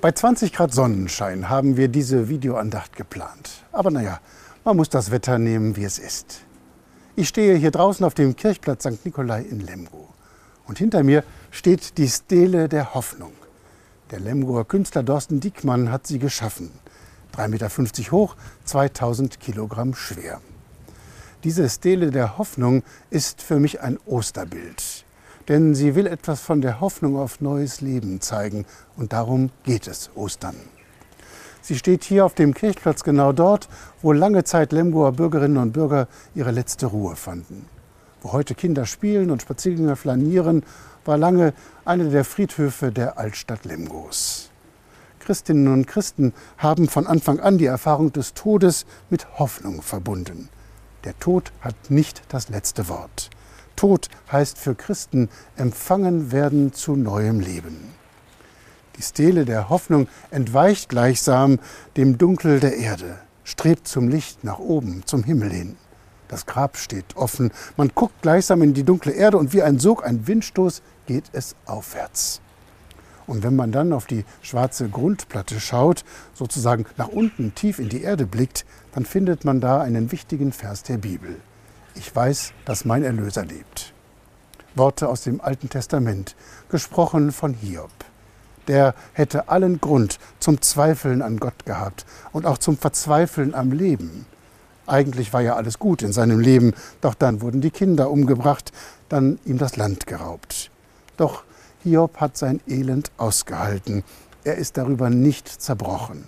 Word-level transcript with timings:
Bei 0.00 0.12
20 0.12 0.52
Grad 0.52 0.72
Sonnenschein 0.72 1.48
haben 1.48 1.76
wir 1.76 1.88
diese 1.88 2.28
Videoandacht 2.28 2.94
geplant. 2.94 3.64
Aber 3.72 3.90
naja, 3.90 4.20
man 4.62 4.76
muss 4.76 4.90
das 4.90 5.10
Wetter 5.10 5.38
nehmen, 5.38 5.74
wie 5.74 5.82
es 5.82 5.98
ist. 5.98 6.42
Ich 7.16 7.26
stehe 7.26 7.56
hier 7.56 7.72
draußen 7.72 8.06
auf 8.06 8.14
dem 8.14 8.36
Kirchplatz 8.36 8.84
St. 8.84 9.04
Nikolai 9.04 9.42
in 9.42 9.58
Lemgo. 9.58 10.08
Und 10.68 10.78
hinter 10.78 11.02
mir 11.02 11.24
steht 11.50 11.98
die 11.98 12.06
Stele 12.06 12.68
der 12.68 12.94
Hoffnung. 12.94 13.32
Der 14.12 14.20
Lemgoer 14.20 14.68
Künstler 14.68 15.02
Dorsten 15.02 15.40
Diekmann 15.40 15.90
hat 15.90 16.06
sie 16.06 16.20
geschaffen. 16.20 16.70
3,50 17.34 17.48
Meter 17.48 18.12
hoch, 18.12 18.36
2000 18.66 19.40
Kilogramm 19.40 19.94
schwer. 19.94 20.40
Diese 21.42 21.68
Stele 21.68 22.12
der 22.12 22.38
Hoffnung 22.38 22.84
ist 23.10 23.42
für 23.42 23.58
mich 23.58 23.80
ein 23.80 23.98
Osterbild. 24.06 25.04
Denn 25.48 25.74
sie 25.74 25.94
will 25.94 26.06
etwas 26.06 26.40
von 26.40 26.60
der 26.60 26.80
Hoffnung 26.80 27.16
auf 27.16 27.40
neues 27.40 27.80
Leben 27.80 28.20
zeigen. 28.20 28.66
Und 28.96 29.12
darum 29.12 29.50
geht 29.64 29.88
es 29.88 30.10
Ostern. 30.14 30.56
Sie 31.62 31.76
steht 31.76 32.04
hier 32.04 32.24
auf 32.24 32.34
dem 32.34 32.54
Kirchplatz 32.54 33.02
genau 33.02 33.32
dort, 33.32 33.68
wo 34.00 34.12
lange 34.12 34.44
Zeit 34.44 34.72
Lemgoer 34.72 35.12
Bürgerinnen 35.12 35.56
und 35.58 35.72
Bürger 35.72 36.08
ihre 36.34 36.50
letzte 36.50 36.86
Ruhe 36.86 37.16
fanden. 37.16 37.66
Wo 38.20 38.32
heute 38.32 38.54
Kinder 38.54 38.86
spielen 38.86 39.30
und 39.30 39.42
Spaziergänger 39.42 39.96
flanieren, 39.96 40.64
war 41.04 41.16
lange 41.16 41.54
einer 41.84 42.04
der 42.04 42.24
Friedhöfe 42.24 42.90
der 42.90 43.18
Altstadt 43.18 43.64
Lemgos. 43.64 44.50
Christinnen 45.20 45.68
und 45.68 45.86
Christen 45.86 46.32
haben 46.56 46.88
von 46.88 47.06
Anfang 47.06 47.38
an 47.40 47.58
die 47.58 47.66
Erfahrung 47.66 48.12
des 48.12 48.34
Todes 48.34 48.86
mit 49.10 49.38
Hoffnung 49.38 49.82
verbunden. 49.82 50.48
Der 51.04 51.18
Tod 51.18 51.52
hat 51.60 51.90
nicht 51.90 52.22
das 52.28 52.48
letzte 52.48 52.88
Wort. 52.88 53.30
Tod 53.78 54.08
heißt 54.32 54.58
für 54.58 54.74
Christen 54.74 55.28
empfangen 55.56 56.32
werden 56.32 56.72
zu 56.72 56.96
neuem 56.96 57.38
Leben. 57.38 57.76
Die 58.96 59.02
Stele 59.02 59.44
der 59.44 59.68
Hoffnung 59.68 60.08
entweicht 60.32 60.88
gleichsam 60.88 61.60
dem 61.96 62.18
Dunkel 62.18 62.58
der 62.58 62.76
Erde, 62.76 63.20
strebt 63.44 63.86
zum 63.86 64.08
Licht 64.08 64.42
nach 64.42 64.58
oben, 64.58 65.04
zum 65.06 65.22
Himmel 65.22 65.52
hin. 65.52 65.76
Das 66.26 66.44
Grab 66.44 66.76
steht 66.76 67.16
offen, 67.16 67.52
man 67.76 67.92
guckt 67.94 68.20
gleichsam 68.20 68.62
in 68.62 68.74
die 68.74 68.82
dunkle 68.82 69.12
Erde 69.12 69.36
und 69.36 69.52
wie 69.52 69.62
ein 69.62 69.78
Sog, 69.78 70.04
ein 70.04 70.26
Windstoß 70.26 70.82
geht 71.06 71.26
es 71.30 71.54
aufwärts. 71.64 72.40
Und 73.28 73.44
wenn 73.44 73.54
man 73.54 73.70
dann 73.70 73.92
auf 73.92 74.06
die 74.06 74.24
schwarze 74.42 74.88
Grundplatte 74.88 75.60
schaut, 75.60 76.04
sozusagen 76.34 76.84
nach 76.96 77.08
unten 77.08 77.54
tief 77.54 77.78
in 77.78 77.90
die 77.90 78.02
Erde 78.02 78.26
blickt, 78.26 78.66
dann 78.90 79.04
findet 79.04 79.44
man 79.44 79.60
da 79.60 79.80
einen 79.80 80.10
wichtigen 80.10 80.50
Vers 80.50 80.82
der 80.82 80.98
Bibel. 80.98 81.36
Ich 81.98 82.14
weiß, 82.14 82.52
dass 82.64 82.84
mein 82.84 83.02
Erlöser 83.02 83.44
lebt. 83.44 83.92
Worte 84.74 85.08
aus 85.08 85.22
dem 85.22 85.40
Alten 85.40 85.68
Testament, 85.68 86.36
gesprochen 86.70 87.32
von 87.32 87.52
Hiob 87.52 87.90
der 88.68 88.94
hätte 89.14 89.48
allen 89.48 89.80
Grund 89.80 90.18
zum 90.38 90.60
Zweifeln 90.60 91.22
an 91.22 91.38
Gott 91.38 91.64
gehabt 91.64 92.06
und 92.32 92.46
auch 92.46 92.58
zum 92.58 92.76
Verzweifeln 92.76 93.54
am 93.54 93.72
Leben. 93.72 94.26
Eigentlich 94.86 95.32
war 95.32 95.40
ja 95.40 95.56
alles 95.56 95.78
gut 95.78 96.02
in 96.02 96.12
seinem 96.12 96.38
Leben, 96.40 96.74
doch 97.00 97.14
dann 97.14 97.40
wurden 97.40 97.60
die 97.60 97.70
Kinder 97.70 98.10
umgebracht, 98.10 98.72
dann 99.08 99.38
ihm 99.44 99.58
das 99.58 99.76
Land 99.76 100.06
geraubt. 100.06 100.70
Doch 101.16 101.44
Hiob 101.82 102.18
hat 102.18 102.36
sein 102.36 102.60
Elend 102.66 103.10
ausgehalten. 103.16 104.04
Er 104.44 104.56
ist 104.56 104.76
darüber 104.76 105.10
nicht 105.10 105.48
zerbrochen. 105.48 106.24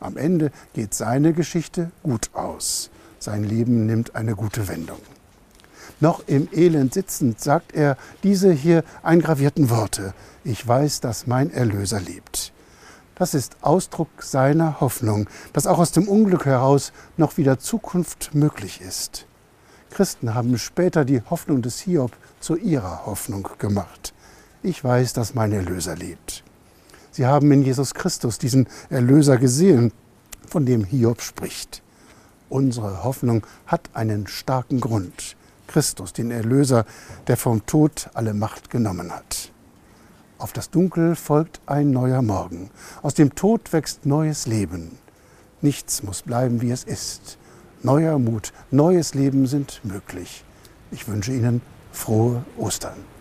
Am 0.00 0.16
Ende 0.16 0.50
geht 0.74 0.92
seine 0.92 1.32
Geschichte 1.32 1.90
gut 2.02 2.30
aus. 2.34 2.90
Sein 3.24 3.42
Leben 3.42 3.86
nimmt 3.86 4.16
eine 4.16 4.34
gute 4.36 4.68
Wendung. 4.68 4.98
Noch 5.98 6.24
im 6.26 6.46
Elend 6.52 6.92
sitzend 6.92 7.40
sagt 7.40 7.72
er 7.72 7.96
diese 8.22 8.52
hier 8.52 8.84
eingravierten 9.02 9.70
Worte. 9.70 10.12
Ich 10.44 10.68
weiß, 10.68 11.00
dass 11.00 11.26
mein 11.26 11.50
Erlöser 11.50 12.00
lebt. 12.00 12.52
Das 13.14 13.32
ist 13.32 13.56
Ausdruck 13.62 14.10
seiner 14.18 14.78
Hoffnung, 14.82 15.26
dass 15.54 15.66
auch 15.66 15.78
aus 15.78 15.90
dem 15.92 16.06
Unglück 16.06 16.44
heraus 16.44 16.92
noch 17.16 17.38
wieder 17.38 17.58
Zukunft 17.58 18.34
möglich 18.34 18.82
ist. 18.82 19.24
Christen 19.88 20.34
haben 20.34 20.58
später 20.58 21.06
die 21.06 21.22
Hoffnung 21.22 21.62
des 21.62 21.80
Hiob 21.80 22.12
zu 22.40 22.56
ihrer 22.56 23.06
Hoffnung 23.06 23.48
gemacht. 23.56 24.12
Ich 24.62 24.84
weiß, 24.84 25.14
dass 25.14 25.34
mein 25.34 25.52
Erlöser 25.52 25.96
lebt. 25.96 26.44
Sie 27.10 27.24
haben 27.24 27.50
in 27.52 27.62
Jesus 27.62 27.94
Christus 27.94 28.36
diesen 28.36 28.68
Erlöser 28.90 29.38
gesehen, 29.38 29.92
von 30.46 30.66
dem 30.66 30.84
Hiob 30.84 31.22
spricht. 31.22 31.83
Unsere 32.48 33.04
Hoffnung 33.04 33.46
hat 33.66 33.90
einen 33.94 34.26
starken 34.26 34.80
Grund. 34.80 35.36
Christus, 35.66 36.12
den 36.12 36.30
Erlöser, 36.30 36.84
der 37.26 37.36
vom 37.36 37.64
Tod 37.66 38.10
alle 38.14 38.34
Macht 38.34 38.70
genommen 38.70 39.12
hat. 39.12 39.50
Auf 40.38 40.52
das 40.52 40.70
Dunkel 40.70 41.16
folgt 41.16 41.60
ein 41.66 41.90
neuer 41.90 42.20
Morgen. 42.20 42.70
Aus 43.02 43.14
dem 43.14 43.34
Tod 43.34 43.72
wächst 43.72 44.04
neues 44.04 44.46
Leben. 44.46 44.98
Nichts 45.62 46.02
muss 46.02 46.22
bleiben, 46.22 46.60
wie 46.60 46.70
es 46.70 46.84
ist. 46.84 47.38
Neuer 47.82 48.18
Mut, 48.18 48.52
neues 48.70 49.14
Leben 49.14 49.46
sind 49.46 49.80
möglich. 49.84 50.44
Ich 50.90 51.08
wünsche 51.08 51.32
Ihnen 51.32 51.62
frohe 51.92 52.44
Ostern. 52.58 53.13